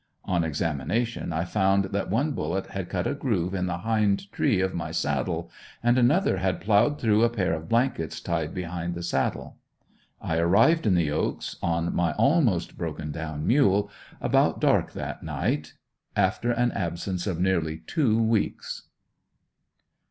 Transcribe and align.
On 0.25 0.43
examination 0.43 1.31
I 1.31 1.43
found 1.45 1.83
that 1.93 2.09
one 2.09 2.31
bullet 2.31 2.65
had 2.71 2.89
cut 2.89 3.05
a 3.05 3.13
groove 3.13 3.53
in 3.53 3.67
the 3.67 3.77
hind 3.85 4.31
tree 4.31 4.59
of 4.59 4.73
my 4.73 4.89
saddle, 4.89 5.51
and 5.83 5.95
another 5.95 6.37
had 6.37 6.59
plowed 6.59 6.99
through 6.99 7.21
a 7.21 7.29
pair 7.29 7.53
of 7.53 7.69
blankets 7.69 8.19
tied 8.19 8.51
behind 8.51 8.95
the 8.95 9.03
saddle. 9.03 9.57
I 10.19 10.37
arrived 10.39 10.87
in 10.87 10.95
the 10.95 11.11
Oaks, 11.11 11.55
on 11.61 11.93
my 11.95 12.13
almost 12.13 12.79
broken 12.79 13.11
down 13.11 13.45
mule 13.45 13.91
about 14.19 14.59
dark 14.59 14.93
that 14.93 15.21
night, 15.21 15.73
after 16.15 16.49
an 16.51 16.71
absence 16.71 17.27
of 17.27 17.39
nearly 17.39 17.83
two 17.85 18.19
weeks. 18.19 18.87